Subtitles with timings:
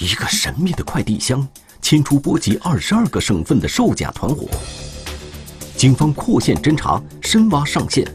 [0.00, 1.46] 一个神秘的快递箱
[1.82, 4.48] 牵出波及二十二个省份的售假团伙。
[5.76, 8.10] 警方扩线侦查，深挖上线。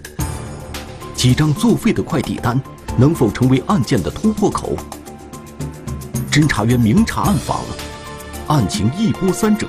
[1.15, 2.59] 几张作废的快递单
[2.97, 4.75] 能否成为案件的突破口？
[6.31, 7.61] 侦查员明察暗访，
[8.47, 9.67] 案情一波三折，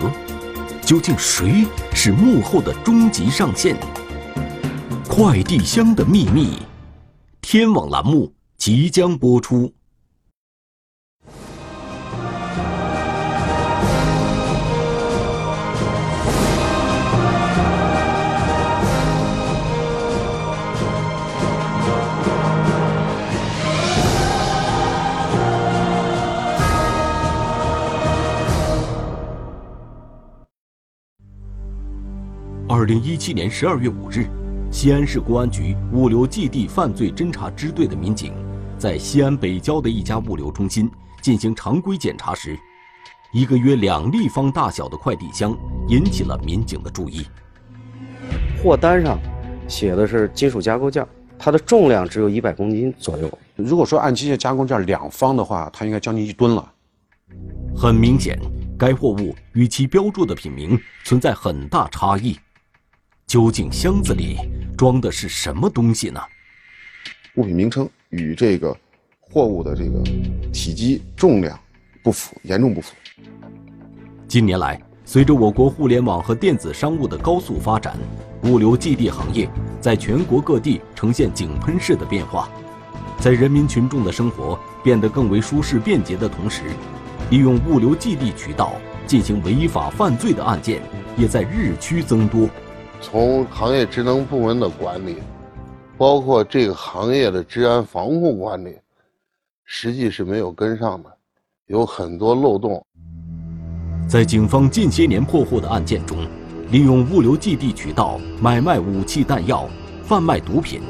[0.86, 3.76] 究竟谁是幕后的终极上线？
[5.06, 6.62] 快递箱的秘密，
[7.42, 9.70] 天网栏目即将播出。
[32.78, 34.26] 二零一七年十二月五日，
[34.70, 38.34] 西安市公安局物流寄递犯罪侦查支队的民警，
[38.76, 40.90] 在西安北郊的一家物流中心
[41.22, 42.54] 进行常规检查时，
[43.32, 45.56] 一个约两立方大小的快递箱
[45.88, 47.26] 引起了民警的注意。
[48.62, 49.18] 货单上
[49.66, 51.02] 写的是金属加工件，
[51.38, 53.38] 它的重量只有一百公斤左右。
[53.54, 56.72] 如果说按机械加工件两方的话，它应该将近一吨了。
[57.74, 58.38] 很明显，
[58.78, 62.36] 该货物与其标注的品名存在很大差异。
[63.26, 64.38] 究竟箱子里
[64.78, 66.20] 装的是什么东西呢？
[67.34, 68.74] 物品名称与这个
[69.18, 70.00] 货物的这个
[70.52, 71.58] 体积、重量
[72.04, 72.94] 不符，严重不符。
[74.28, 77.96] 近年来，随着我国互联网和电子商务的高速发展，
[78.44, 82.48] 物流寄递行业在全国各地呈现井喷式的变化。
[83.18, 86.62] 在人民群众的生活变得更为舒适便捷的同时，
[87.30, 90.80] 利用物流寄递渠道进行违法犯罪的案件
[91.16, 92.48] 也在日趋增多。
[93.00, 95.16] 从行业职能部门的管理，
[95.96, 98.76] 包括这个行业的治安防护管理，
[99.64, 101.10] 实际是没有跟上的，
[101.66, 102.84] 有很多漏洞。
[104.08, 106.18] 在警方近些年破获的案件中，
[106.70, 109.68] 利用物流寄递渠道买卖武器弹药、
[110.02, 110.80] 贩卖毒品、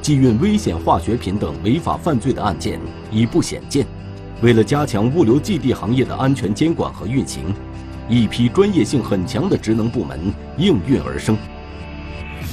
[0.00, 2.80] 寄运危险化学品等违法犯罪的案件
[3.10, 3.86] 已不鲜见。
[4.42, 7.54] 为了加强物流寄递行业的安全监管和运行，
[8.08, 11.36] 一批专业性很强的职能部门应运而生。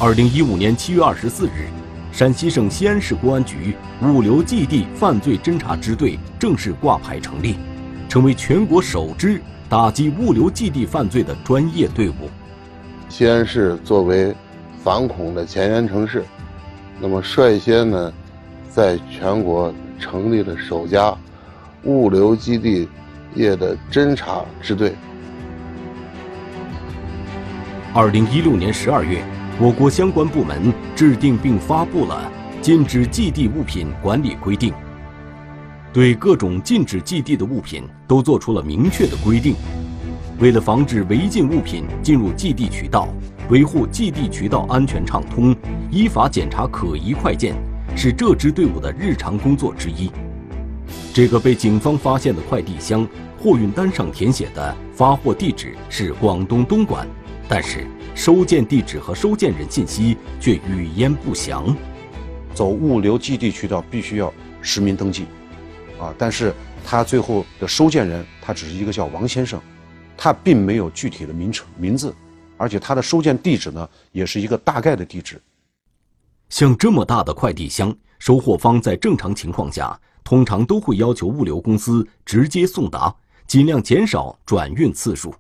[0.04, 1.70] 二零一五年七月二十四日，
[2.12, 7.58] 陕西省西安市公安局物流寄递犯罪侦查支队正式挂牌成立，
[8.10, 12.32] 成为全国首支打击物流基地犯罪的专业队伍。
[13.10, 14.36] 西安市作为
[14.84, 16.26] 反恐的前沿城市，
[17.00, 18.12] 那么率先呢，
[18.72, 21.16] 在全国成立了首家
[21.84, 22.90] 物流基地
[23.36, 24.96] 业的侦查支队。
[27.94, 29.24] 二零一六年十二月。
[29.64, 32.32] 我国相关部门制定并发布了
[32.64, 34.74] 禁止寄递物品管理规定，
[35.94, 39.54] 对各种禁止寄递的物品都做出了明确的规定。
[40.40, 43.08] 为了防止违禁物品进入寄递渠道，
[43.52, 45.56] 维护寄递渠道安全畅通，
[45.92, 47.56] 依法检查可疑快件
[47.96, 50.10] 是这支队伍的日常工作之一。
[51.14, 53.08] 这个被警方发现的快递箱，
[53.38, 57.06] 货运单上填写的发货地址是广东东莞，
[57.52, 57.86] 但是。
[58.14, 61.76] 收件地址和收件人信息却语焉不详。
[62.54, 64.32] 走物流寄递渠道必须要
[64.62, 65.26] 实名登记，
[65.98, 66.54] 啊，但是
[66.84, 69.60] 他最后的收件人他只是一个叫王先生，
[70.18, 72.14] 他并没有具体的名称名字，
[72.58, 75.42] 而且他的收件地址呢也是一个大概的地址。
[76.50, 83.16] 像这么大的快递箱，收货方在正常情况下通常都会要求物流公司直接送达，
[83.48, 85.34] 尽量减少转运次数。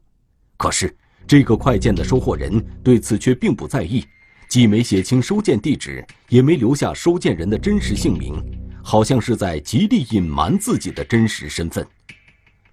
[0.55, 0.95] 可是。
[1.27, 4.05] 这个快件的收货人对此却并不在意，
[4.49, 8.35] 既没写清收件地址，也没留下收件人的真实姓名，
[8.83, 11.85] 好像是在极力隐瞒自己的真实身份。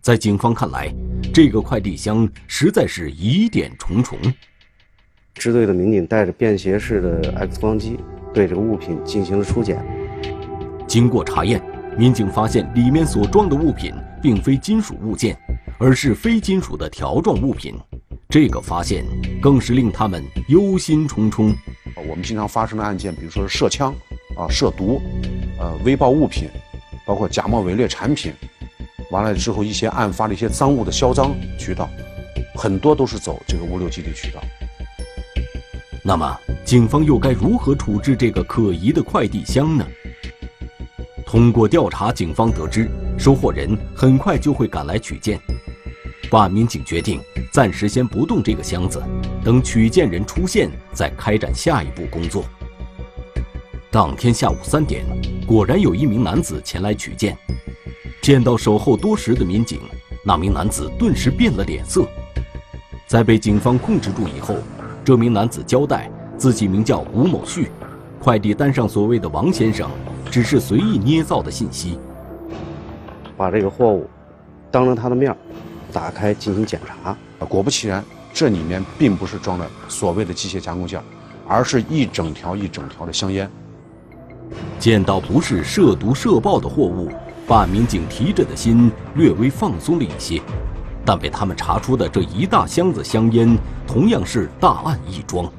[0.01, 0.93] 在警方看来，
[1.33, 4.19] 这个快递箱实在是疑点重重。
[5.35, 7.97] 支队的民警带着便携式的 X 光机
[8.35, 9.85] 对这个物品进行了初检。
[10.87, 11.63] 经过查验，
[11.97, 15.37] 民警发现里面所装的物品并非金属物件，
[15.79, 17.75] 而是非金属的条状物品。
[18.29, 19.05] 这个发现
[19.41, 21.55] 更是令他们忧心忡忡。
[22.09, 23.95] 我们经常发生的案件，比如说是涉枪、
[24.37, 25.01] 啊涉毒、
[25.59, 26.49] 呃危爆物品，
[27.07, 28.33] 包括假冒伪劣产品，
[29.11, 31.89] 完了之后一些案发的一些赃物的销赃渠道，
[32.55, 34.41] 很多都是走这个物流基地渠道。
[36.05, 39.87] 那么，警方又该如何处置这个可疑的快递箱呢？
[41.27, 42.89] 通过调查，警方得知
[43.19, 45.41] 收货人很快就会赶来取件。
[46.31, 47.21] 办案民警决定
[47.51, 49.03] 暂时先不动这个箱子，
[49.43, 52.45] 等取件人出现再开展下一步工作。
[53.91, 55.05] 当天下午三点，
[55.47, 57.37] 果然有一名男子前来取件。
[58.21, 59.81] 见到守候多时的民警，
[60.23, 62.07] 那名男子顿时变了脸色。
[63.07, 64.57] 在被警方控制住以后，
[65.03, 67.71] 这名男子交代自己名叫吴某旭，
[68.21, 69.91] 快递单上所谓的王先生，
[70.31, 71.99] 只是随意捏造的信息。
[73.39, 74.11] 把这个货物
[74.71, 75.35] 当着他的面
[75.93, 77.17] 打开进行检查，
[77.49, 78.05] 果不其然，
[78.35, 81.01] 这里面并不是装的所谓的机械加工件，
[81.47, 83.49] 而是一整条一整条的香烟。
[84.79, 87.11] 见到不是涉毒涉爆的货物，
[87.47, 90.43] 办案民警提着的心略微放松了一些。
[91.05, 93.57] 但被他们查出的这一大箱子香烟，
[93.87, 95.51] 同样是大案一桩。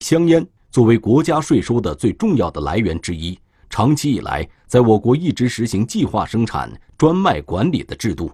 [0.00, 3.38] 香烟作为国家税收的最重要的来源之一，
[3.72, 8.30] 长期以来在我国一直实行计划生产、专卖管理的制度。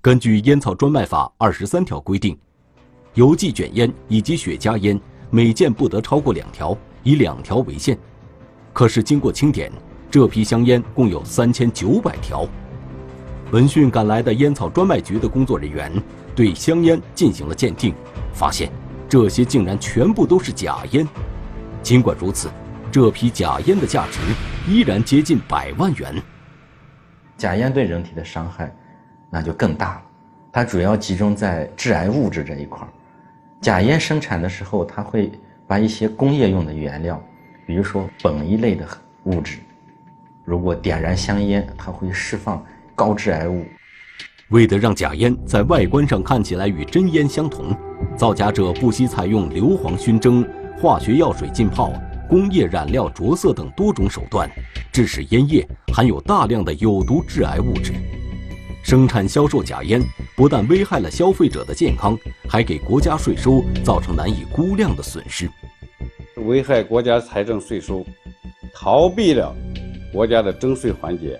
[0.00, 2.34] 根据《烟草专卖法》二十三条规定，
[3.12, 4.98] 邮寄卷烟以及雪茄烟
[5.28, 7.98] 每件不得超过两条，以两条为限。
[8.72, 9.70] 可是经过清点，
[10.10, 12.48] 这批香烟共有三千九百条。
[13.52, 15.92] 闻讯赶来的烟草专卖局的工作人员
[16.34, 17.92] 对香烟进行了鉴定，
[18.32, 18.72] 发现
[19.10, 21.06] 这些竟然全部都是假烟。
[21.82, 22.48] 尽管如此，
[22.90, 24.18] 这批假烟的价值
[24.66, 26.14] 依然接近百万元。
[27.36, 28.74] 假烟对人体的伤害
[29.30, 30.02] 那就更大了，
[30.52, 32.86] 它主要集中在致癌物质这一块。
[33.60, 35.30] 假烟生产的时候，它会
[35.66, 37.22] 把一些工业用的原料，
[37.66, 38.86] 比如说苯一类的
[39.24, 39.58] 物质，
[40.44, 42.64] 如果点燃香烟，它会释放。
[42.94, 43.64] 高致癌物，
[44.48, 47.72] 为得让假烟在外观上看起来与真烟相同，
[48.16, 50.44] 造假者不惜采用硫磺熏蒸、
[50.76, 51.92] 化学药水浸泡、
[52.28, 54.48] 工业染料着色等多种手段，
[54.92, 57.92] 致使烟叶含有大量的有毒致癌物质。
[58.84, 60.02] 生产销售假烟
[60.36, 62.16] 不但危害了消费者的健康，
[62.48, 65.50] 还给国家税收造成难以估量的损失，
[66.36, 68.04] 危害国家财政税收，
[68.74, 69.54] 逃避了
[70.12, 71.38] 国家的征税环节。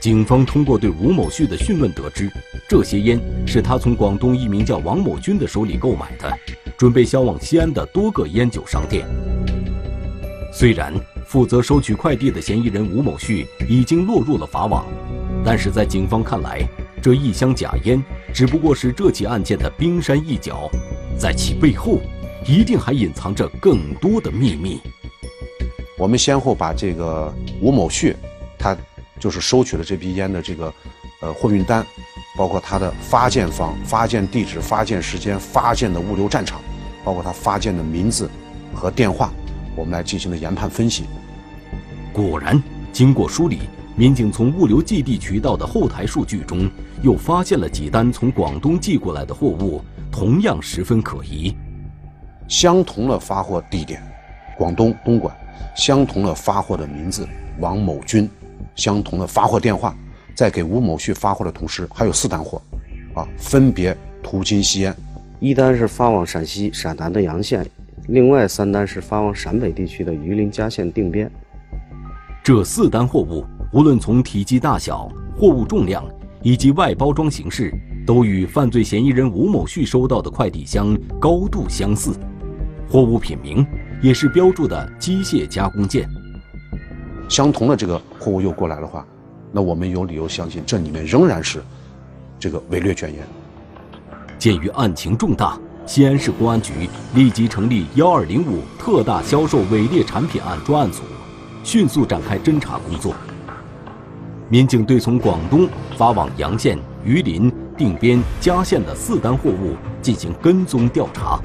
[0.00, 2.30] 警方通过对吴某旭的讯问得知，
[2.68, 6.30] 这些烟是他从广东一名叫王某军的手里购买的，
[6.76, 9.06] 准备销往西安的多个烟酒商店。
[10.52, 10.92] 虽然
[11.26, 14.86] 负责收取快递的嫌疑人吴某旭已经落入了法网，
[15.44, 16.60] 但是在警方看来，
[17.02, 18.02] 这一箱假烟
[18.34, 20.70] 只不过是这起案件的冰山一角，
[21.18, 22.00] 在其背后
[22.46, 24.80] 一定还隐藏着更多的秘密。
[25.96, 28.16] 我们先后把这个吴某旭，
[28.58, 28.76] 他。
[29.18, 30.72] 就是收取了这批烟的这个，
[31.20, 31.86] 呃，货运单，
[32.38, 36.58] 包括他的发件方、发件地址、发件时间、发件的物流战场，
[37.04, 38.30] 包括他发件的名字
[38.72, 39.30] 和电话，
[39.80, 41.04] 我们来进行了研判分析。
[42.12, 42.62] 果然，
[42.92, 43.60] 经过梳理，
[43.96, 46.70] 民警从物流寄递渠道的后台数据中，
[47.02, 49.82] 又发现了几单从广东寄过来的货物，
[50.12, 51.56] 同样十分可疑。
[52.46, 54.02] 相同的发货地点，
[54.58, 55.32] 广东东莞；
[55.74, 57.26] 相同的发货的名字，
[57.58, 58.28] 王某军。
[58.76, 59.96] 相同的发货电话，
[60.34, 62.60] 在给吴某旭发货的同时，还有四单货，
[63.14, 64.94] 啊，分别途经西安，
[65.38, 67.66] 一单是发往陕西陕南的洋县，
[68.08, 71.30] 另外三单是发往陕北地区的榆林佳县定边。
[72.42, 76.04] 这四单货物，无论从体积大小、货物重量
[76.42, 77.72] 以及外包装形式，
[78.06, 82.12] 都与犯罪嫌疑人吴某旭收到的快递箱高度相似，
[82.88, 83.64] 货物品名
[84.02, 86.08] 也是标注的机械加工件。
[87.28, 89.06] 相同的这个货物又过来的话，
[89.52, 91.62] 那我们有理由相信这里面仍然是
[92.40, 93.20] 这个伪劣卷烟。
[94.38, 95.56] 鉴于案情重大，
[95.90, 101.02] 西安市公安局立即成立幺二零五特大销售伪劣产品案专案组，
[101.64, 103.12] 迅速展开侦查工作。
[104.48, 111.40] 民警对从广东发往洋县、榆林、定边、嘉县的四单货物进行跟踪调查。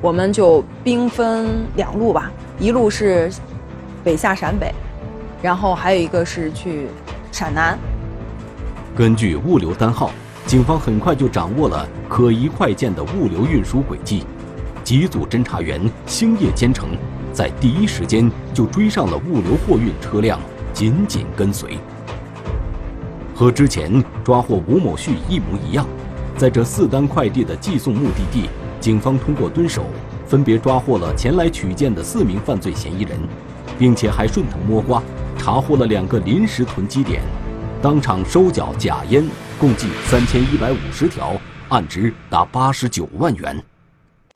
[0.00, 3.30] 我们就兵分两路吧，一路是。
[4.02, 4.72] 北下陕北，
[5.42, 6.86] 然后还有一个是去
[7.30, 7.78] 陕南。
[8.96, 10.10] 根据物流单号，
[10.50, 14.24] 警方很快就掌握了可疑快件的物流运输轨迹。
[14.82, 16.88] 几组侦查员星夜兼程，
[17.32, 20.40] 在第一时间就追上了物流货运车辆，
[20.72, 21.78] 紧紧跟随。
[23.32, 25.86] 和之前抓获吴某旭一模一样，
[26.36, 29.84] 在这四单快递的寄送目的地，警方通过蹲守，
[30.26, 33.16] 分别抓获了前来取件的四名犯罪嫌疑人。
[33.78, 35.00] 并且还顺藤摸瓜，
[35.38, 37.22] 查获了两个临时囤积点，
[37.80, 39.24] 当场收缴假烟
[39.60, 41.38] 共计三千一百五十条，
[41.68, 43.62] 案值达八十九万元。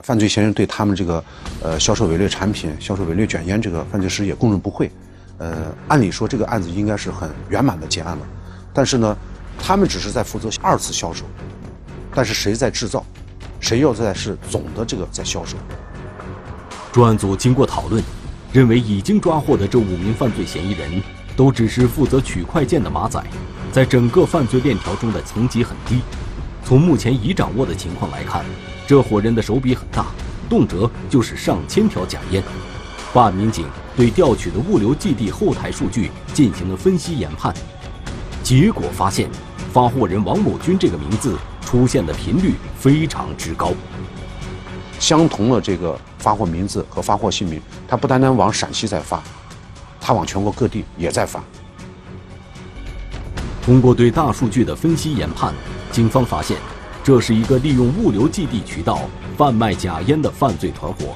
[0.03, 1.23] 犯罪嫌疑人对他们这个
[1.63, 4.91] 呃销售伪劣产品、销售伪劣卷烟这个犯罪事实也供认不讳。
[5.39, 8.27] 呃，按理说这个案子应该是很圆满的结案了，
[8.71, 9.17] 但是呢，
[9.57, 11.25] 他们只是在负责二次销售，
[12.13, 13.03] 但是谁在制造，
[13.59, 15.57] 谁又在是总的这个在销售？
[16.93, 18.03] 专案组经过讨论。
[18.53, 21.03] 认为已经抓获的这五名犯罪嫌疑人，
[21.35, 23.21] 都只是负责取快件的马仔，
[23.75, 25.99] 在整个犯罪链条中的层级很低。
[26.63, 28.45] 从目前已掌握的情况来看，
[28.87, 30.05] 这伙人的手笔很大，
[30.49, 32.41] 动辄就是上千条假烟。
[33.13, 37.53] 办案民警对调取的物流基地后台数据进行了分析研判，
[38.41, 39.29] 结果发现，
[39.73, 43.73] 发货人王某军这个名字出现的频率非常之高。
[45.01, 49.21] 相同的这个发货名字和发货姓名，他不单单往陕西在发，
[49.99, 51.43] 他往全国各地也在发。
[53.65, 55.51] 通过对大数据的分析研判，
[55.91, 56.55] 警方发现，
[57.03, 61.15] 这是一个利用物流基地渠道贩卖假烟的犯罪团伙。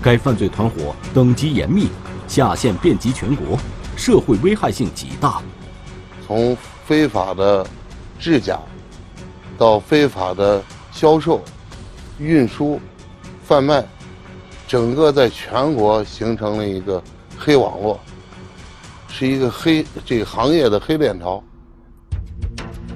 [0.00, 1.88] 该犯罪团伙等级严密，
[2.28, 3.58] 下线遍及全国，
[3.96, 5.42] 社会危害性极大。
[6.24, 7.66] 从非法的
[8.20, 8.60] 制假，
[9.58, 11.42] 到非法的销售、
[12.20, 12.80] 运输、
[13.44, 13.84] 贩卖，
[14.68, 17.02] 整个在全国形成了一个
[17.36, 17.98] 黑网络，
[19.08, 21.42] 是一个黑这个行业的黑链条。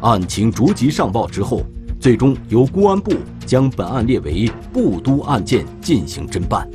[0.00, 1.62] 案情逐级上报之后，
[1.98, 3.12] 最终由公安部
[3.44, 6.68] 将本案列为部督案件进行侦办。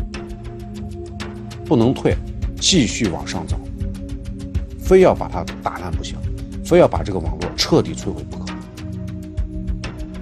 [1.65, 2.15] 不能退，
[2.60, 3.58] 继续往上走，
[4.77, 6.15] 非要把它打烂不行，
[6.63, 8.46] 非要把这个网络彻底摧毁不可。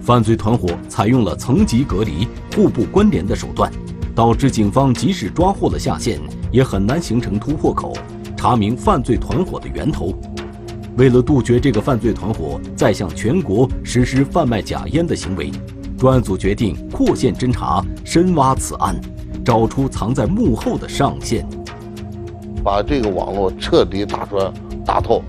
[0.01, 3.71] 犯罪团伙采用了层级隔离、互不关联的手段，
[4.15, 6.19] 导致警方即使抓获了下线，
[6.51, 7.93] 也很难形成突破口，
[8.37, 10.13] 查明犯罪团伙的源头。
[10.95, 15.49] 为了杜绝这个犯罪团伙再向全国实施贩卖假烟的行为，
[15.97, 18.95] 专案组决定扩线侦查，深挖此案，
[19.43, 21.47] 找出藏在幕后的上线，
[22.63, 24.53] 把这个网络彻底打穿、
[24.85, 25.23] 打透。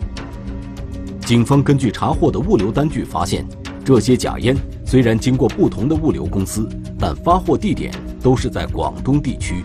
[1.21, 3.47] 警方根据查获的物流单据发现，
[3.83, 4.54] 这些假烟
[4.85, 6.68] 虽然经过不同的物流公司，
[6.99, 7.90] 但发货地点
[8.21, 9.64] 都是在广东地区。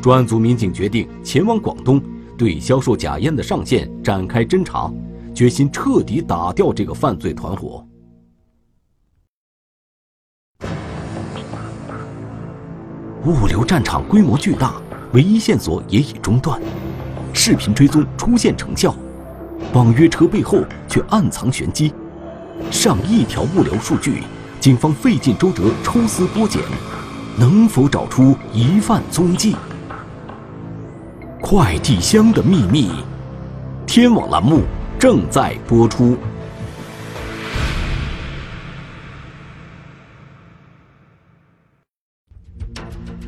[0.00, 2.00] 专案组民警决定前往广东，
[2.38, 4.90] 对销售假烟的上线展开侦查。
[5.40, 7.82] 决心彻底打掉这个犯罪团伙。
[13.24, 14.74] 物流战场规模巨大，
[15.14, 16.60] 唯一线索也已中断，
[17.32, 18.94] 视频追踪出现成效，
[19.72, 21.90] 网约车背后却暗藏玄机。
[22.70, 24.22] 上亿条物流数据，
[24.60, 26.60] 警方费尽周折抽丝剥茧，
[27.38, 29.56] 能否找出疑犯踪迹？
[31.40, 32.90] 快递箱的秘密，
[33.86, 34.60] 天网栏目。
[35.00, 36.14] 正在播出。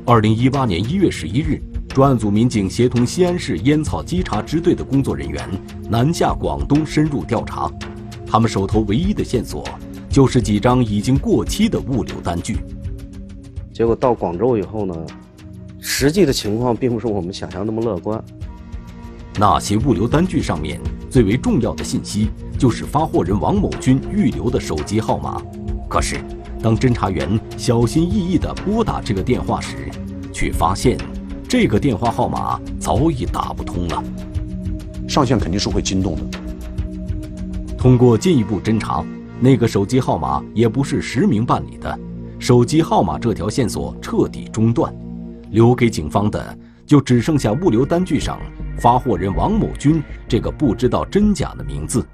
[0.04, 5.48] 二零一八年一月十一日，专案组民警协同西安市烟草稽查支队的工作人员
[5.88, 7.72] 南下广东深入调查。
[8.26, 9.64] 他们手头唯一的线索
[10.10, 12.58] 就是几张已经过期的物流单据。
[13.72, 14.94] 结果到广州以后呢，
[15.80, 18.22] 实际的情况并不是我们想象那么乐观。
[19.38, 25.40] 那些物流单据上面最为重要的信息，就是发货人王某军预留的手机号码。
[25.88, 26.20] 可是，
[26.62, 29.90] 当侦查员小心翼翼地拨打这个电话时，
[30.32, 30.98] 却发现
[31.48, 34.04] 这个电话号码早已打不通了。
[35.08, 36.38] 上线肯定是会惊动的。
[37.76, 39.04] 通过进一步侦查，
[39.40, 41.98] 那个手机号码也不是实名办理的，
[42.38, 44.94] 手机号码这条线索彻底中断，
[45.50, 46.56] 留给警方的
[46.92, 48.38] 就只剩下物流单据上。
[48.78, 52.06] 发货人王某军这个不知道真假的名字，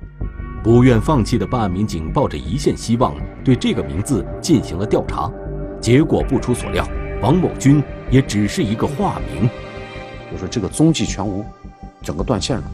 [0.62, 5.28] 不愿放弃的办案民警抱着一线希望，对这个名字进行了调查。
[5.80, 6.88] 结果不出所料，
[7.20, 9.50] 王某军也只是一个化名，
[10.30, 11.44] 就说这个踪迹全无，
[12.00, 12.64] 整个断线了。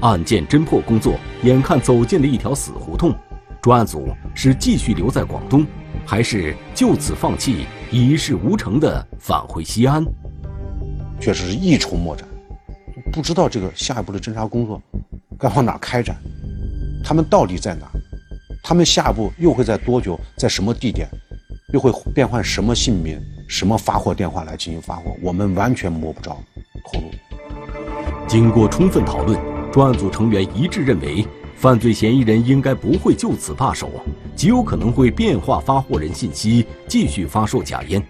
[0.00, 3.14] 案件侦破工作眼看走进了一条死胡同，
[3.60, 5.66] 专案组是继续留在广东，
[6.06, 10.02] 还是就此放弃，一事无成的返回西安？
[11.20, 12.28] 确实是一筹莫展。
[13.12, 14.80] 不知道这个下一步的侦查工作
[15.38, 16.16] 该往哪开展，
[17.04, 17.86] 他们到底在哪？
[18.62, 21.08] 他们下一步又会在多久，在什么地点，
[21.72, 25.14] 又会变换什么姓名、什么发货电话来进行发货？
[25.22, 26.36] 我们完全摸不着
[26.92, 27.10] 头路。
[28.26, 29.38] 经过充分讨论，
[29.70, 33.90] 专案组成员一致认为，犯罪嫌疑人应该不会就此罢手，
[34.34, 38.02] 极有可能会变化发货人信息，继续发售假烟。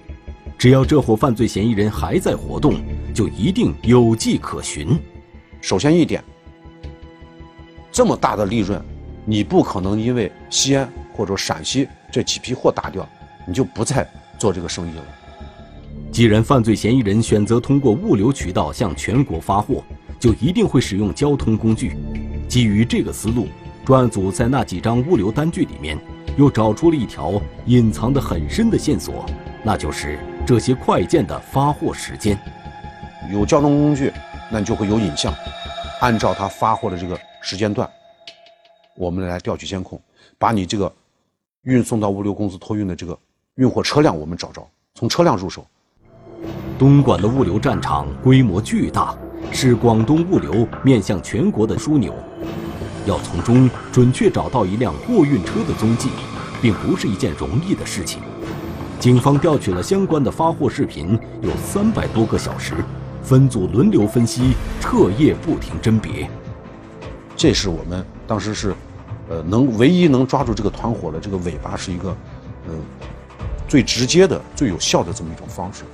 [0.57, 2.75] 只要这伙犯罪嫌疑人还在活动，
[3.13, 4.99] 就一定有迹可循。
[5.61, 6.23] 首先一点，
[7.93, 8.83] 这么大的利润，
[9.25, 13.07] 你不可能因为西安或者陕西这几批货打掉，
[13.47, 14.09] 你就不再
[14.39, 15.05] 做这个生意了。
[16.11, 19.83] 既然犯罪嫌疑人选择通过物流渠道向全国发货，
[20.19, 21.97] 就一定会使用交通工具。
[22.49, 23.49] 基于这个思路，
[23.85, 25.99] 专案组在那几张物流单据里面，
[26.39, 29.27] 又找出了一条隐藏的很深的线索，
[29.63, 30.19] 那就是。
[30.47, 32.39] 这些快件的发货时间，
[33.33, 34.13] 有交通工具，
[34.51, 35.33] 那你就会有影像，
[36.01, 37.89] 按照它发货的这个时间段，
[38.95, 39.99] 我们来调取监控，
[40.39, 40.93] 把你这个
[41.63, 43.19] 运送到物流公司托运的这个
[43.55, 45.67] 运货车辆我们找着，从车辆入手。
[46.79, 49.17] 东莞的物流战场规模巨大，
[49.51, 52.15] 是广东物流面向全国的枢纽。
[53.07, 56.11] 要从中准确找到一辆货运车的踪迹，
[56.61, 58.21] 并不是一件容易的事情。
[59.01, 62.75] 警方调取了相关的发货视频，有三百多个小时，
[63.23, 66.29] 分组轮流分析，彻夜不停甄别。
[67.37, 68.75] 这是我们当时是，
[69.29, 72.17] 呃，能唯一能抓住这个团伙的这个尾巴，是一个，
[72.69, 72.81] 嗯，
[73.69, 75.85] 最直接的、最有效的这么一种方式。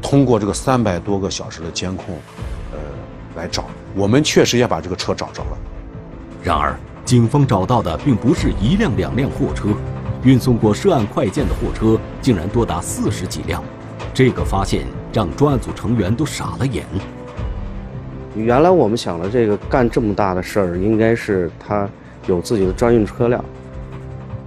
[0.00, 2.16] 通过这个三百多个小时的监控，
[2.72, 2.78] 呃，
[3.36, 5.58] 来找，我们确实也把这个车找着了。
[6.42, 9.68] 然而，警方找到的并不是一辆两辆货车，
[10.24, 13.62] 运送过涉案快件的货车竟然多达四十几辆。
[14.14, 16.84] 这个发现让专案组成员都傻了眼。
[18.34, 21.88] 原来我们想的这个干这么大的事儿，应该是他
[22.26, 23.44] 有自己的专运车辆，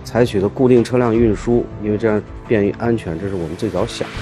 [0.04, 4.14] 采取的固定车辆运输，因为这样便于安全，这是我们最早想的。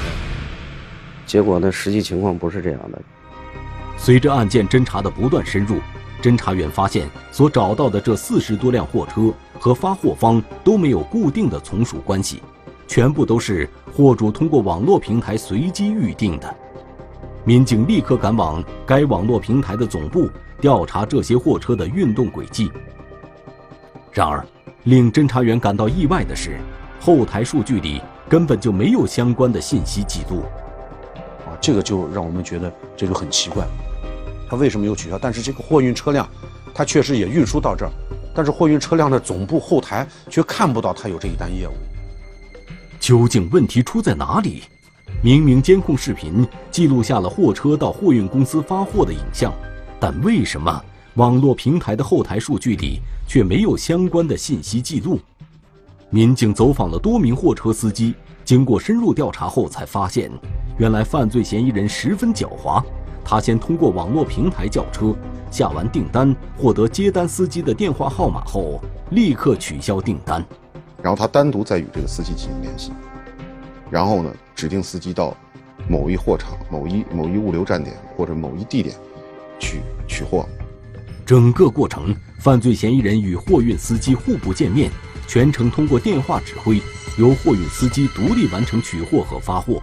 [1.25, 3.01] 结果呢，实际情况不是这样的。
[3.95, 5.77] 随着案件侦查的不断深入。
[6.21, 9.33] 侦查员发现，所找到的这四十多辆货车
[9.63, 12.43] 和发货方都没有固定的从属关系，
[12.85, 16.53] 全部都是货主通过网络平台随机预定的。
[17.45, 20.29] 民警立刻赶往该网络平台的总部，
[20.59, 22.69] 调查这些货车的运动轨迹。
[24.11, 24.45] 然而，
[24.83, 26.57] 令侦查员感到意外的是，
[26.99, 30.41] 后台数据里根本就没有相关的信息记录。
[31.45, 33.65] 啊，这个就让我们觉得这就很奇怪。
[34.49, 35.17] 他为什么又取消？
[35.17, 36.27] 但是这个货运车辆，
[36.73, 37.91] 它确实也运输到这儿，
[38.33, 41.73] 但是货运车辆的总部后台却看不到他有这一单业务。
[42.99, 44.63] 究竟问题出在哪里？
[45.21, 49.53] 明明监控视频记录下了货车到货运公司发货的影像，
[49.99, 50.83] 但为什么
[51.15, 55.19] 网络平台的后台数据里却没有相关的信息记录？
[56.09, 60.31] 民警走访了多名货车司机，经过深入调查后才发现，
[60.77, 62.83] 原来犯罪嫌疑人十分狡猾。
[63.23, 65.15] 他先通过网络平台叫车，
[65.53, 70.43] 下完订单，获得接单司机的电话号码后，立刻取消订单，
[70.99, 72.91] 然后他单独再与这个司机进行联系，
[73.91, 75.37] 然后呢，指定司机到
[75.87, 78.95] 某一货场、某一某一物流站点或者某一地点
[79.59, 80.43] 去取货。
[81.23, 84.89] 整个过程，犯罪嫌疑人与货运司机互不见面，
[85.27, 86.81] 全程通过电话指挥，
[87.19, 89.79] 由货运司机独立完成取货和发货。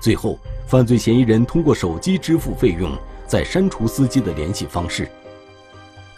[0.00, 2.90] 最后，犯罪嫌疑人通过手机支付费用，
[3.32, 5.10] 再删除司机的联系方式。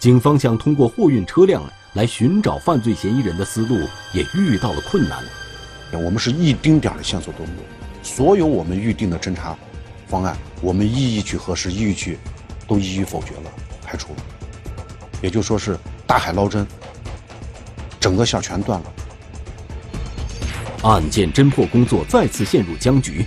[0.01, 3.77] 警方想通过货运车辆来寻找犯罪嫌疑人的思路
[4.13, 5.23] 也遇到了困难。
[5.93, 7.63] 我们是一丁点儿的线索都没有，
[8.03, 9.57] 所有我们预定的侦查
[10.09, 12.19] 方案，我们一一去核实，一一去，
[12.67, 13.53] 都一一否决了，
[13.85, 14.19] 排除了。
[15.23, 16.67] 也就说是大海捞针，
[18.01, 18.93] 整个线全断了。
[20.83, 23.25] 案件侦破工作再次陷入僵局。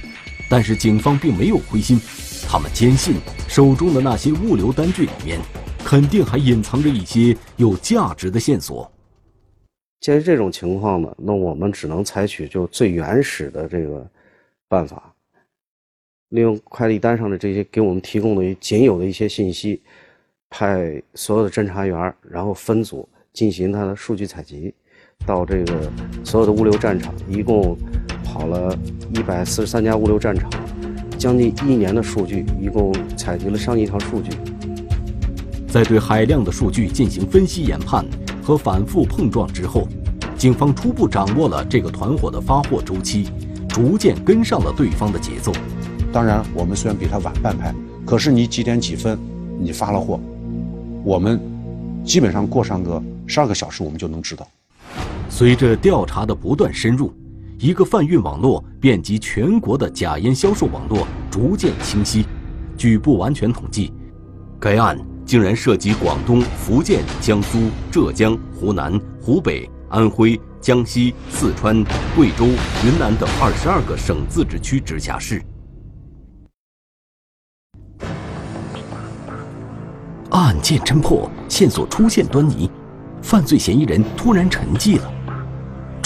[0.49, 1.99] 但是警方并没有灰心，
[2.49, 3.15] 他们坚信
[3.49, 5.37] 手中的那些物流单据里面，
[5.83, 8.89] 肯定还隐藏着一些有价值的线索。
[9.99, 14.09] 鉴于这种情况呢，那我们只能采取就最原始的这个
[14.69, 15.13] 办法，
[16.29, 19.81] 利用快递单上的这些给我们提供的仅有的一些信息，
[20.49, 24.73] 派所有的侦查员，然后分组进行他的数据采集。
[25.25, 25.91] 到这个
[26.23, 27.75] 所有的物流战场，一共
[28.23, 28.77] 跑了
[29.15, 30.49] 一百四十三家物流战场，
[31.17, 34.29] 将近一年的数据，一共采集了上亿条数据。
[35.67, 38.05] 在对海量的数据进行分析研判
[38.41, 39.87] 和反复碰撞之后，
[40.37, 43.27] 警方初步掌握了这个团伙的发货周期，
[43.67, 45.51] 逐渐跟上了对方的节奏。
[46.13, 47.73] 当然，我们虽然比他晚半拍，
[48.05, 49.19] 可是你几点几分
[49.59, 50.19] 你发了货，
[51.03, 51.39] 我们
[52.03, 54.47] 基本上过上个十二个小时，我们就能知道。
[55.29, 57.11] 随着调查的不断深入，
[57.59, 62.23] 一个贩运网络遍及全国的假烟销售网络逐渐清晰。
[62.77, 63.91] 据不完全统计，
[64.59, 71.83] 该案竟然涉及广东、福建、江苏、浙江、湖南、湖北、安徽、江西、四川、
[72.15, 72.45] 贵州、
[72.85, 75.41] 云南等二十二个省、自治区、直辖市。
[80.29, 82.69] 案件侦破，线索出现端倪，
[83.23, 85.11] 犯罪嫌疑人突然沉寂了。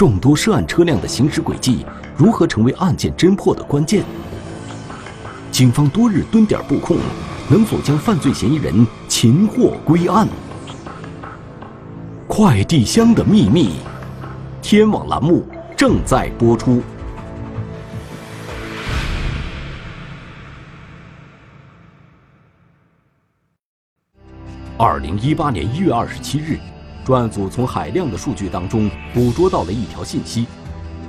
[0.01, 1.85] 众多涉案车辆的行驶轨迹
[2.17, 4.03] 如何成为案件侦破的关键？
[5.51, 6.97] 警方多日蹲点布控，
[7.47, 8.73] 能否将犯罪嫌疑人
[9.07, 10.27] 擒获归案？
[12.27, 13.73] 快递箱的秘密，
[14.59, 15.45] 天网栏目
[15.77, 16.81] 正在播出。
[24.79, 26.57] 二零一八年一月二十七日。
[27.03, 30.45] 专案组从海量的数据当中捕捉到了一条信息：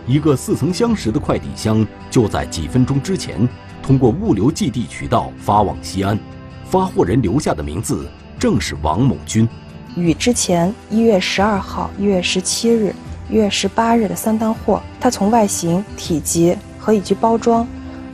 [0.07, 3.48] 一个似曾相识的快递箱就在几分钟之前
[3.83, 6.18] 通过物流寄递渠道发往西安，
[6.64, 9.48] 发货人留下的名字正是王某军。
[9.94, 12.94] 与之前一月十二号、一月十七日、
[13.28, 17.66] 一月十八日的三单货，它从外形、体积和以及包装，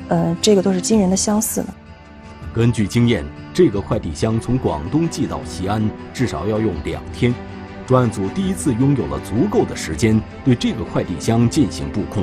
[0.08, 1.68] 嗯，这个都是惊人的相似呢。
[2.52, 7.32] 根据经验，这个快递箱从广东寄到西安至少要用两天。
[7.88, 12.22] 专案组第一次拥有了足够的时间对这个快递箱进行布控。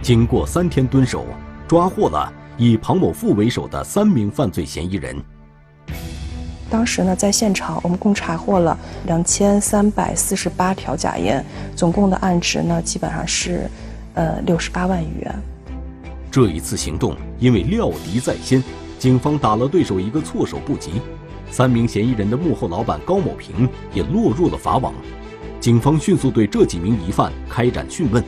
[0.00, 1.26] 经过三天蹲守，
[1.68, 5.14] 抓获了以庞某富为首的三名犯罪嫌疑人。
[6.70, 11.44] 当时呢，在现场我们共查获了两千三百四十八条假烟，
[11.76, 13.68] 总共的案值呢，基本上是，
[14.14, 15.34] 呃，六十八万余元。
[16.30, 18.64] 这一次行动因为料敌在先，
[18.98, 20.92] 警方打了对手一个措手不及，
[21.50, 24.94] 三名嫌疑人的幕后老板高某平也落入了法网。
[25.60, 28.22] 警方迅速对这几名疑犯开展讯问，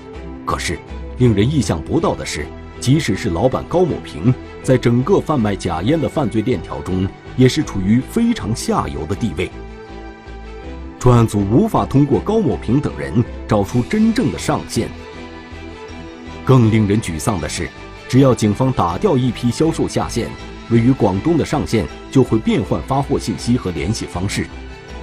[0.45, 0.79] 可是，
[1.19, 2.47] 令人意想不到的是。
[2.81, 7.07] 即使是老板高某平，在整个贩卖假烟的犯罪链条中，
[7.37, 9.51] 也是处于非常下游的地位。
[10.99, 14.89] 专案组无法通过高某平等人找出真正的上线。
[16.43, 17.69] 更令人沮丧的是，
[18.09, 20.31] 只要警方打掉一批销售下线，
[20.71, 24.47] 位于广东的上线就会变换发货信息和联系方式，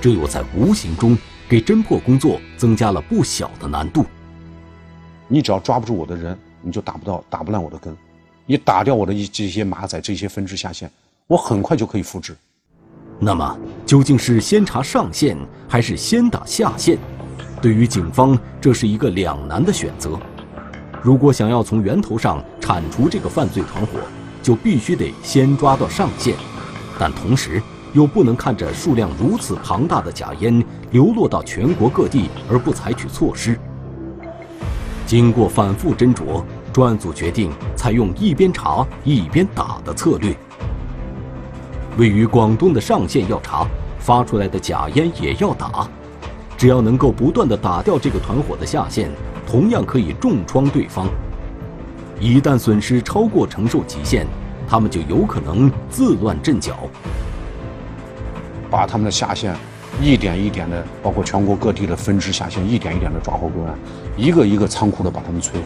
[0.01, 4.06] 这又在无形中给侦破工作增加了不小的难度。
[5.27, 6.38] 你只要抓不住我的人。
[6.60, 7.95] 你就打不到，打不烂我的根。
[8.45, 10.91] 你打掉我的一这些马仔，这些分支下线，
[11.27, 12.36] 我很快就可以复制。
[13.19, 15.38] 那么，究竟是先查上线
[15.69, 16.97] 还是先打下线？
[17.62, 20.19] 对于警方，这是一个两难的选择。
[21.01, 23.99] 如果想要从源头上铲除这个犯罪团伙，
[24.47, 26.33] 就必须得先抓到上线，
[26.97, 33.60] 但同时又不能看着数量如此庞大的假烟流落到全国各地而不采取措施。
[35.05, 40.33] 经过反复斟酌，专案组决定采用一边查一边打的策略。
[41.97, 43.67] 位于广东的上线要查，
[43.99, 45.86] 发出来的假烟也要打。
[46.57, 49.12] 只要能够不断的打掉这个团伙的下线，
[49.45, 51.05] 同样可以重创对方。
[52.19, 54.25] 一旦损失超过承受极限，
[54.67, 56.89] 他们就有可能自乱阵脚，
[58.69, 59.56] 把他们的下线。
[59.99, 63.73] 一点一点的，包括全国各地的分支下线，一点一点的抓获归案，
[64.15, 65.62] 一个一个仓库的把他们摧毁。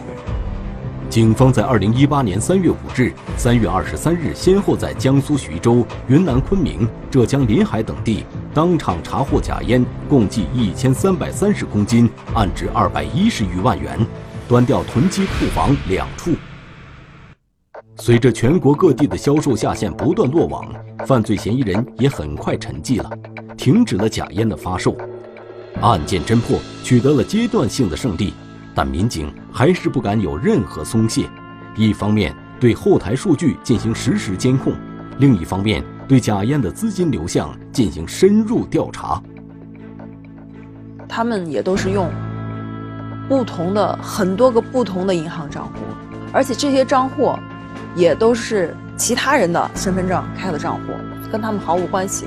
[1.10, 13.98] 警方在二零一八年三月五日、三月二十三日，先后在江苏徐州、云南昆明、浙江临海等地当场查获假烟，共计一千三百三十公斤，案值二百一十余万元，
[14.48, 16.32] 端掉囤积库房两处。
[17.96, 20.66] 随着全国各地的销售下线不断落网，
[21.06, 23.10] 犯罪嫌疑人也很快沉寂了，
[23.56, 24.96] 停止了假烟的发售，
[25.80, 28.32] 案件侦破取得了阶段性的胜利，
[28.74, 31.28] 但民警还是不敢有任何松懈。
[31.76, 34.72] 一方面对后台数据进行实时监控，
[35.18, 39.22] 另一方面对假烟的资金流向进行深入调查。
[41.08, 42.10] 他们也都是用
[43.28, 45.72] 不同的很多个不同的银行账户，
[46.32, 47.32] 而且这些账户。
[47.94, 50.94] 也都是其他人的身份证开的账户，
[51.30, 52.24] 跟他们毫无关系。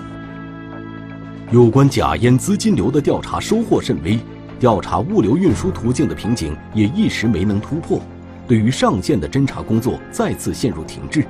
[1.50, 4.20] 有关假烟资金流的调查收获甚微，
[4.60, 8.00] 调查物流运输途径的瓶颈也一时没能突破。
[8.48, 11.26] 对于上线的侦查工作再次陷入停滞。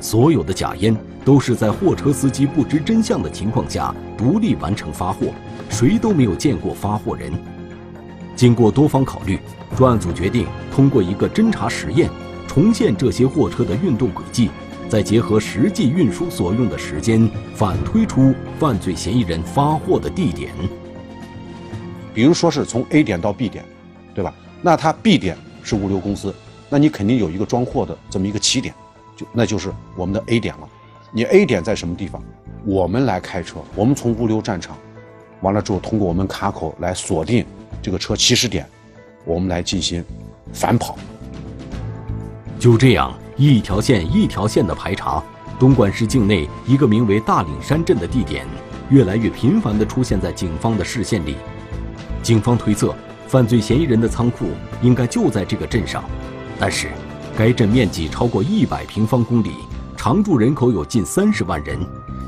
[0.00, 5.28] 所有的假烟都是在货车司机不知真相的情况下独立完成发货，
[5.70, 7.32] 谁都没有见过发货人。
[8.38, 9.36] 经过多方考虑，
[9.76, 12.08] 专案组决定通过一个侦查实验。
[12.46, 14.48] 重现这些货车的运动轨迹，
[14.88, 20.52] 再结合实际运输所用的时间，反推出犯罪嫌疑人发货的地点。
[22.14, 23.64] 比如说是从 A 点到 B 点，
[24.14, 24.32] 对吧？
[24.62, 26.32] 那他 B 点是物流公司，
[26.70, 28.72] 那你肯定有一个装货的这么一个起点，
[29.16, 30.68] 就那就是我们的 A 点了。
[31.10, 32.22] 你 A 点在什么地方？
[32.64, 34.78] 我们来开车，我们从物流战场，
[35.40, 37.44] 完了之后通过我们卡口来锁定
[37.82, 38.66] 这个车起始点，
[39.24, 40.04] 我们来进行
[40.52, 40.98] 反跑。
[42.58, 45.22] 就这样，一条线一条线的排查，
[45.58, 48.46] 东莞市境内一个名为大岭山镇的地点，
[48.90, 51.36] 越来越频繁地出现在警方的视线里。
[52.22, 52.94] 警方推测，
[53.28, 54.46] 犯罪嫌疑人的仓库
[54.82, 56.02] 应该就在这个镇上，
[56.58, 56.88] 但是，
[57.36, 59.52] 该镇面积超过一百平方公里，
[59.96, 61.78] 常住人口有近三十万人，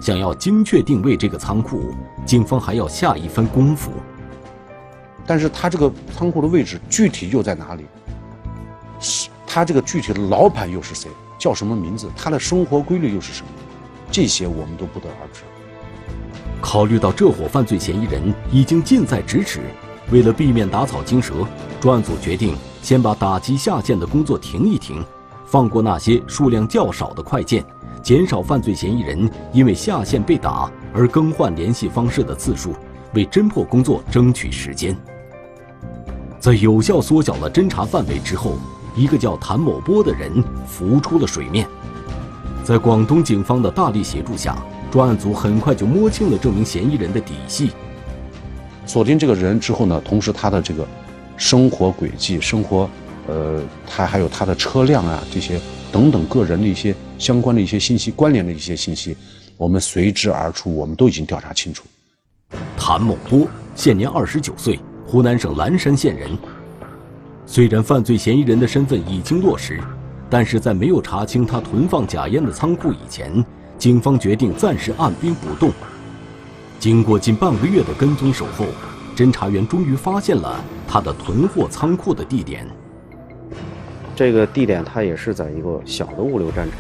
[0.01, 1.93] 想要精确定位这个仓库，
[2.25, 3.91] 警方还要下一番功夫。
[5.31, 7.87] 但是，他这个仓库的位置具体又在哪里？
[9.47, 11.09] 他这个具体的老板又是谁？
[11.39, 12.11] 叫什么名字？
[12.17, 13.49] 他的生活规律又是什么？
[14.11, 15.43] 这些我们都不得而知。
[16.61, 19.61] 考虑到这伙犯罪嫌疑人已经近在咫尺，
[20.11, 21.47] 为了避免打草惊蛇，
[21.81, 25.01] 专案组决定先把打击下线的工作停一停，
[25.47, 27.65] 放过那些数量较少的快件，
[28.03, 32.75] 减少犯罪嫌疑人因为下线被打而更换联系方式的次数，
[33.15, 34.93] 为侦破工作争取时间。
[36.41, 38.55] 在有效缩小了侦查范围之后，
[38.97, 41.69] 一个叫谭某波的人浮出了水面。
[42.65, 44.57] 在广东警方的大力协助下，
[44.91, 47.73] 专案组很快就摸清了这名嫌疑人的底细。
[48.87, 50.89] 锁定这个人之后呢，同时他的这个
[51.37, 52.89] 生活轨迹、生活，
[53.27, 55.61] 呃，他还有他的车辆啊这些
[55.93, 59.15] 等等个人的一些相关的一些信息、关联的一些信息，
[59.59, 61.85] 我们随之而出，我们都已经调查清楚。
[62.79, 64.81] 谭某波现年二十九岁。
[65.11, 66.31] 湖南省蓝山县人。
[67.45, 69.81] 虽然犯罪嫌疑人的身份已经落实，
[70.31, 73.45] 但是在没有查清他囤放假烟的仓库以前，
[73.77, 75.73] 警方决定暂时按兵不动。
[76.79, 78.67] 经过近半个月的跟踪守候，
[79.17, 82.65] 侦查员终于发现了他的囤货仓库的地点。
[84.15, 86.79] 这个地点他也是在一个小的物流战场，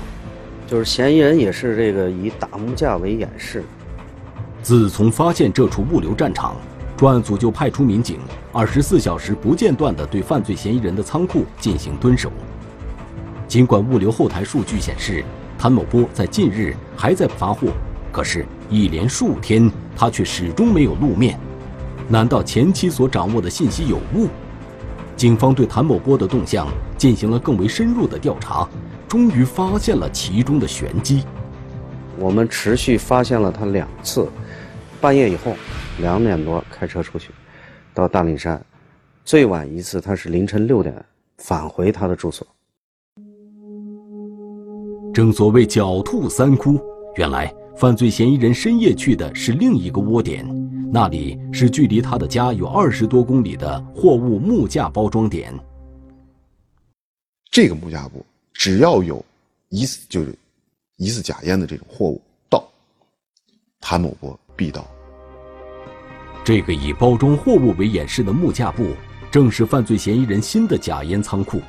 [0.69, 3.65] 就是嫌疑人也是这个以打木架为掩饰。
[4.63, 6.55] 自从发现这处物流战场。
[7.01, 8.19] 专案组就派出民警，
[8.53, 12.31] 二十四小时不间断地对犯罪嫌疑人的仓库进行蹲守。
[13.49, 15.25] 尽管物流后台数据显示
[15.59, 17.69] 谭某波在近日还在发货，
[18.13, 21.41] 可是，一连数天他却始终没有露面。
[22.07, 24.29] 难道前期所掌握的信息有误？
[25.17, 28.69] 警方对谭某波的动向进行了更为深入的调查，
[29.09, 31.25] 终于发现了其中的玄机。
[32.19, 34.29] 我们持续发现了他两次，
[35.01, 35.57] 半夜以后。
[36.01, 37.31] 两点多开车出去，
[37.95, 38.65] 到大岭山，
[39.25, 40.95] 最晚一次他是凌晨六点
[41.39, 42.47] 返回他的住所。
[45.13, 46.81] 正所谓狡兔三窟，
[47.17, 50.47] 原来犯罪嫌疑人深夜去的是另一个窝点，
[50.93, 55.53] 那里是距离他的家有二十多公里的货物木架包装点。
[57.51, 59.25] 这个木架部只要有
[59.69, 60.33] 疑似就是
[60.97, 62.65] 疑似假烟的这种货物到，
[63.81, 64.89] 谭某波必到。
[66.53, 68.89] 这个以包装货物为掩饰的木架部，
[69.31, 71.63] 正是犯罪嫌疑人新的假烟仓库。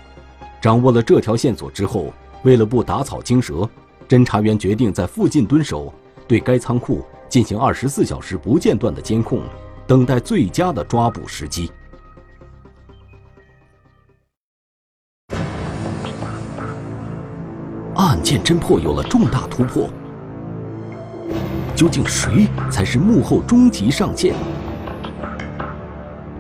[0.59, 3.69] 掌握了这条线索之后，为了不打草惊蛇，
[4.09, 5.93] 侦查员决定在附近蹲守，
[6.27, 9.43] 对该仓库进行二十四小时不间断的监控，
[9.85, 11.71] 等待最佳的抓捕时机。
[17.93, 19.87] 案件侦破有了重大突破，
[21.75, 24.33] 究竟谁才是幕后终极上线？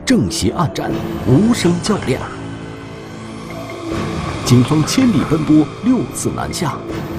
[0.05, 0.91] 正邪暗战，
[1.27, 2.21] 无声较量。
[4.45, 6.75] 警方千里奔波，六次南下，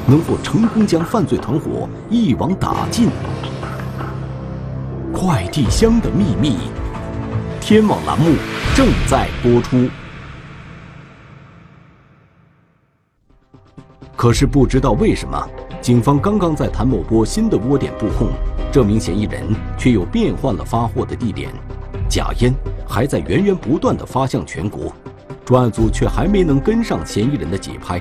[0.07, 3.09] 能否成功将犯罪团伙一网打尽？
[5.13, 6.59] 快递箱的秘密，
[7.61, 8.35] 天网栏目
[8.75, 9.89] 正在播出。
[14.17, 15.49] 可是不知道为什么，
[15.81, 18.29] 警方刚刚在谭某波新的窝点布控，
[18.71, 19.43] 这名嫌疑人
[19.79, 21.51] 却又变换了发货的地点。
[22.13, 22.55] 假烟
[22.87, 24.95] 还在源源不断的发向全国，
[25.47, 27.99] 专案组却还没能跟上嫌疑人的节拍。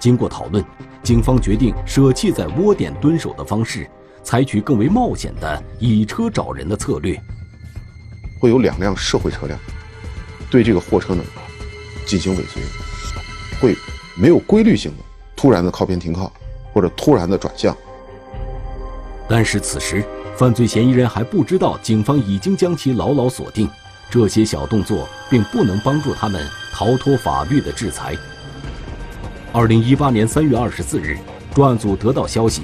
[0.00, 0.64] 经过讨论，
[1.04, 3.88] 警方决定舍弃在窝点蹲守的方式，
[4.24, 7.16] 采取更为冒险的以车找人的策略。
[8.40, 9.56] 会有两辆社会车辆
[10.50, 11.22] 对这个货车呢
[12.04, 12.60] 进行尾随，
[13.60, 13.76] 会
[14.16, 15.04] 没有规律性的
[15.36, 16.32] 突然的靠边停靠，
[16.72, 17.72] 或者突然的转向。
[19.28, 20.04] 但是此时。
[20.36, 23.70] 犯罪嫌疑人还不知道，警方已经将其牢牢锁定。
[24.10, 28.16] 这些小动作并不能帮助他们逃脱法律的制裁。
[29.52, 31.16] 二零一八年三月二十四日，
[31.54, 32.62] 专案组得到消息，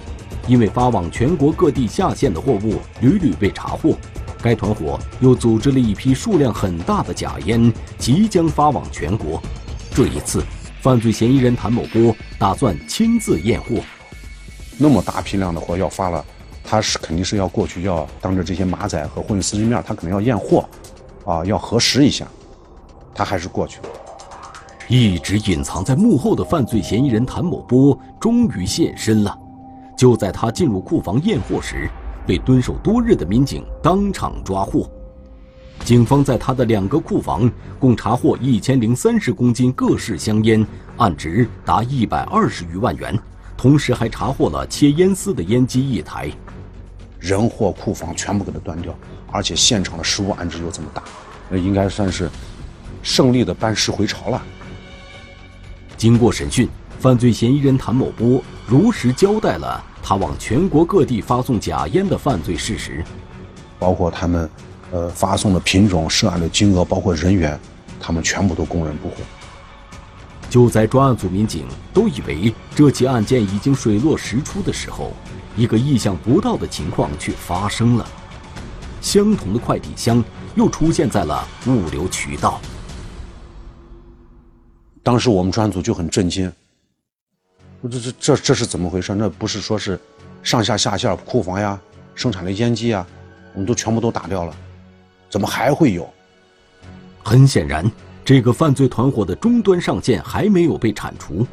[0.48, 3.96] 因为发往全国各地下线的货物屡屡被查获，
[4.42, 9.40] 该团伙又组织了一批数量很大的假烟，即将发往全国。
[9.94, 10.42] 这一次，
[10.80, 13.76] 犯罪嫌疑人谭某波打算亲自验货。
[14.76, 16.24] 那么大批量的货要发了。
[16.70, 20.64] 他是肯定是要过去，要当着这些马仔和货运司机面，他可能要验货，
[21.24, 22.24] 啊，要核实一下。
[23.12, 23.88] 他还是过去了。
[24.86, 29.36] 一直隐藏在幕后的犯罪嫌疑人谭某波终于现身了。
[29.98, 31.90] 就在他进入库房验货时，
[32.24, 34.88] 被蹲守多日的民警当场抓获。
[35.84, 40.64] 警方在他的两个库房共查获一千零三十公斤各式香烟，
[40.98, 43.18] 案值达一百二十余万元，
[43.56, 46.30] 同时还查获了切烟丝的烟机一台。
[47.20, 48.92] 人货库房全部给他端掉，
[49.30, 51.02] 而且现场的食物安置又这么大，
[51.50, 52.30] 那应该算是
[53.02, 54.42] 胜利的班师回朝了。
[55.96, 56.66] 经过审讯，
[56.98, 63.04] 犯罪嫌疑人谭某波如实交代了他往全国各地发送假烟的犯罪事实，
[63.78, 64.50] 包括他们，
[64.90, 67.60] 呃，发送的品种、涉案的金额，包括人员，
[68.00, 69.16] 他们全部都供认不讳。
[70.48, 75.12] 就在专案组民警都以为这起案件已经水落石出的时候，
[75.56, 78.06] 一个意想不到的情况却发生了：
[79.00, 80.22] 相同的快递箱
[80.54, 82.60] 又出现在了物流渠道。
[85.02, 86.52] 当时我们专案组就很震惊，
[87.82, 89.14] 这这这这是怎么回事？
[89.14, 89.98] 那不是说是
[90.42, 91.80] 上下下线库房呀、
[92.14, 93.06] 生产的烟机呀，
[93.54, 94.54] 我们都全部都打掉了，
[95.28, 96.08] 怎么还会有？
[97.22, 97.90] 很显然，
[98.24, 101.46] 这个犯罪团伙的终端上线还没有被铲除。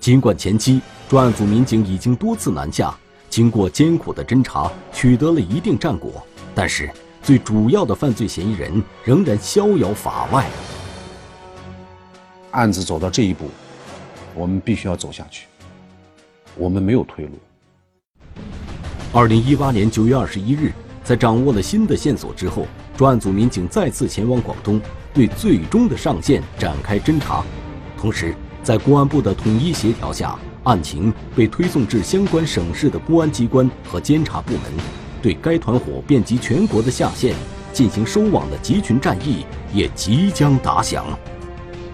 [0.00, 2.94] 尽管前期专案组民警已经多次南下，
[3.32, 6.22] 经过艰苦的侦查，取得了一定战果，
[6.54, 6.90] 但是
[7.22, 10.46] 最主要的犯罪嫌疑人仍然逍遥法外。
[12.50, 13.48] 案子走到这一步，
[14.34, 15.46] 我们必须要走下去。
[16.58, 17.32] 我们没有退路。
[19.14, 20.70] 二零一八年九月二十一日，
[21.02, 22.66] 在掌握了新的线索之后，
[22.98, 24.78] 专案组民警再次前往广东，
[25.14, 27.42] 对最终的上线展开侦查。
[27.96, 34.62] 同时，在公安部的统一协调下，案情被推送至相关省市的公安机关和监察部门，
[35.20, 37.34] 对该团伙遍及全国的下线
[37.72, 39.44] 进行收网的集群战役
[39.74, 41.04] 也即将打响。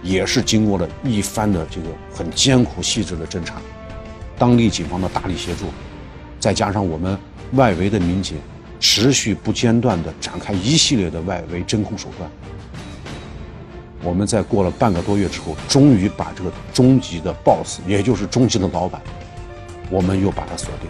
[0.03, 3.57] 也是经过了一番的这个很艰苦细致的侦查，
[4.39, 5.67] 当地警方的大力协助，
[6.39, 7.19] 再加上我们
[7.53, 8.37] 外围的民警
[8.79, 12.31] 持续不间断地展开一系列的外围侦控手段，
[14.09, 18.99] 我们在过了半个多月之后，终于把这个终极的 BOSS，也就是终极的老板，
[19.91, 20.89] 我们又把他锁定。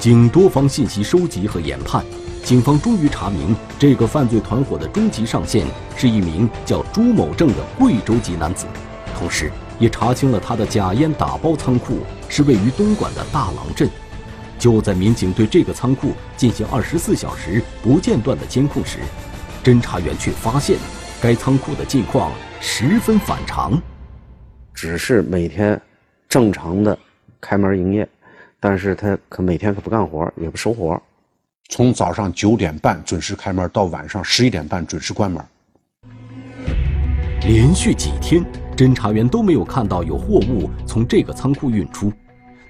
[0.00, 2.04] 经多方信息收集和研判。
[2.42, 5.64] 警方终于查明，这个犯罪团伙的终极上线
[5.96, 8.66] 是一名叫朱某正的贵州籍男子，
[9.16, 13.88] 同时也查清了他的假烟打包仓库是位于东莞的大郎镇。
[14.58, 18.98] 就在民警对这个仓库进行二十四小时不间断的监控时，
[19.62, 20.76] 侦查员却发现，
[21.26, 23.82] 该仓库的近况十分反常。
[24.72, 25.80] 只是每天
[26.28, 26.96] 正常的
[27.40, 28.08] 开门营业，
[28.60, 31.02] 但是他可每天可不干活，也不收活。
[31.68, 35.44] 从早上九点半准时开门，到晚上十一点半准时关门。
[37.40, 38.44] 连续几天，
[38.76, 42.12] 侦查员都没有看到有货物从这个仓库运出，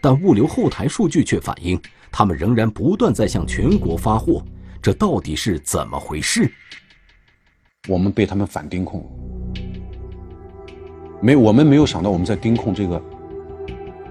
[0.00, 1.78] 但物流后台数据却反映，
[2.10, 4.42] 他们仍然不断在向全国发货。
[4.80, 6.50] 这到底是怎么回事？
[7.86, 9.04] 我们被他们反盯控，
[11.20, 13.00] 没，我们没有想到，我们在盯控这个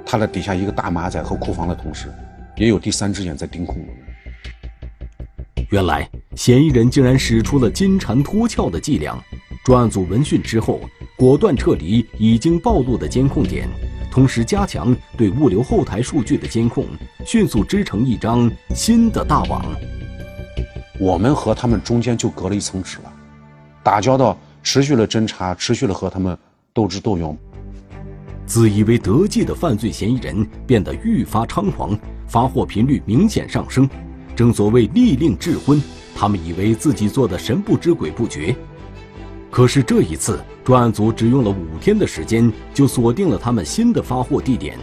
[0.06, 2.08] 他的底下一个大马仔和库房的同时，
[2.56, 3.96] 也有第三只眼在盯控我们。
[5.72, 9.18] 原来嫌疑人竟然使出了金蝉脱壳的伎俩。
[9.66, 10.80] 专案组闻讯之后，
[11.18, 13.68] 果断撤离已经暴露的监控点，
[14.12, 16.86] 同时加强对物流后台数据的监控，
[17.26, 19.66] 迅速织成一张新的大网。
[21.00, 23.12] 我们和他们中间就隔了一层纸了，
[23.86, 26.36] 打交道持续了侦查，持续了和他们
[26.74, 27.38] 斗智斗勇。
[28.43, 31.95] 自以为得计的犯罪嫌疑人变得愈发猖狂，
[32.28, 33.88] 发货频率明显上升。
[34.36, 35.80] 正所谓利令智昏，
[36.15, 38.56] 他们以为自己做的神不知鬼不觉，
[39.52, 44.80] 可是这一次专案组只用了五天的时间，就锁定了他们新的发货地点。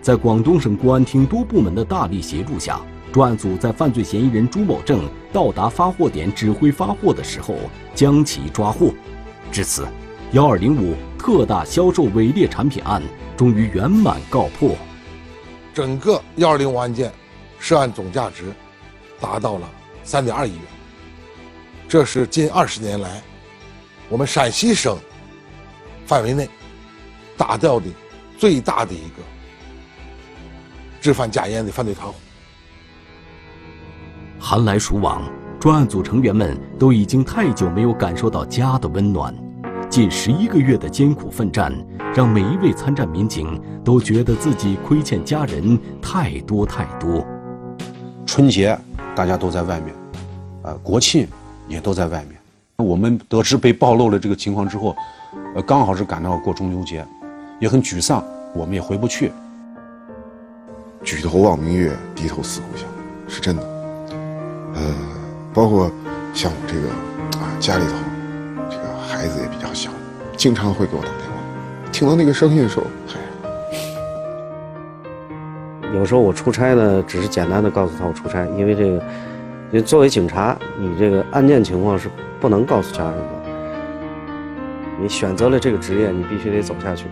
[0.00, 2.80] 在广东省公安厅多部门的大力协助下，
[3.12, 7.56] 专案组在犯罪嫌疑人朱某正到达发货点指挥发货的时候，
[7.94, 8.92] 将其抓获。
[9.50, 9.86] 至此，
[10.32, 13.02] 幺二零五特大销售伪劣产品案
[13.36, 14.76] 终于圆满告破。
[15.74, 17.12] 整个幺二零五案件
[17.58, 18.52] 涉案总价值。
[19.20, 19.68] 达到了
[20.04, 20.62] 三点二亿元，
[21.88, 23.20] 这是近二十年来
[24.08, 24.96] 我们陕西省
[26.06, 26.48] 范围内
[27.36, 27.86] 打掉的
[28.38, 29.22] 最大的一个
[31.00, 32.14] 制贩假烟的犯罪团伙。
[34.38, 35.22] 寒来暑往，
[35.60, 39.34] 专案组成员们都已经太久没有感受到家的温暖。
[39.90, 41.72] 近十一个月的艰苦奋战，
[42.14, 47.26] 让每一位参战民警都觉得自己亏欠家人太多太多。
[48.26, 48.78] 春节。
[49.16, 49.92] 大家都在外面，
[50.62, 51.26] 呃，国庆
[51.66, 52.38] 也都在外面。
[52.76, 54.94] 我们得知被暴露了这个情况之后，
[55.56, 57.04] 呃，刚好是赶到过中秋节，
[57.58, 58.22] 也很沮丧。
[58.54, 59.32] 我们也回不去。
[61.02, 62.86] 举头望明月，低头思故乡，
[63.26, 63.77] 是真的。
[64.78, 64.94] 呃，
[65.52, 65.90] 包括
[66.32, 66.88] 像我这个
[67.42, 67.92] 啊，家里头
[68.70, 69.90] 这个孩子也比较小，
[70.36, 71.34] 经常会给我打电话。
[71.90, 73.18] 听到那个声音的时候，嗨。
[75.94, 82.08] 有时候我出差呢，只是简单的告诉他我出差，因为这个，因为作为警察，你这个案件情况是
[82.38, 83.24] 不能告诉家人的。
[85.00, 87.06] 你选择了这个职业，你必须得走下去。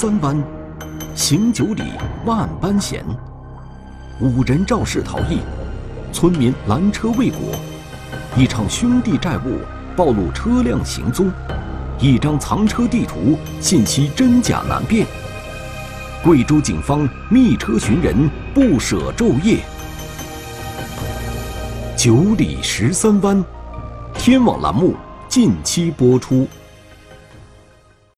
[0.00, 0.42] 三弯，
[1.14, 1.82] 行九里
[2.24, 3.04] 万般险。
[4.18, 5.40] 五人肇事逃逸，
[6.10, 7.38] 村民拦车未果，
[8.34, 9.58] 一场兄弟债务
[9.94, 11.30] 暴露车辆行踪，
[11.98, 15.06] 一张藏车地图信息真假难辨。
[16.24, 19.58] 贵州警方密车寻人，不舍昼夜。
[21.94, 23.44] 九里十三弯，
[24.14, 24.94] 天网栏目
[25.28, 26.48] 近期播出。